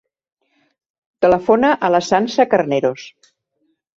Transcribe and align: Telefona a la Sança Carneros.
Telefona 1.25 1.69
a 1.87 1.91
la 1.95 2.01
Sança 2.07 2.47
Carneros. 2.55 3.03